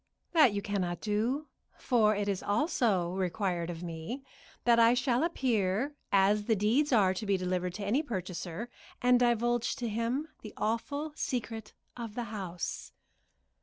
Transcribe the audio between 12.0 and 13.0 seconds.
the house."